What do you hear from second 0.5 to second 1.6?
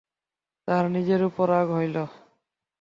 তাহার নিজের উপর